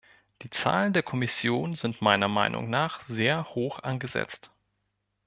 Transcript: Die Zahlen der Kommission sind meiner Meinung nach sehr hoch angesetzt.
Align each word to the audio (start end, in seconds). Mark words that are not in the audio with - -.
Die 0.41 0.49
Zahlen 0.49 0.93
der 0.93 1.03
Kommission 1.03 1.75
sind 1.75 2.01
meiner 2.01 2.27
Meinung 2.27 2.71
nach 2.71 3.01
sehr 3.01 3.53
hoch 3.53 3.77
angesetzt. 3.83 4.49